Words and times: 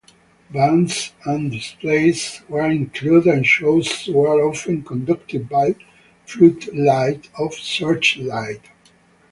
Bands 0.49 1.11
and 1.25 1.51
displays 1.51 2.41
were 2.49 2.65
included 2.71 3.27
and 3.31 3.45
shows 3.45 4.07
were 4.11 4.43
often 4.49 4.81
conducted 4.83 5.47
by 5.47 5.75
floodlight 6.25 7.29
or 7.37 7.51
searchlight. 7.51 8.61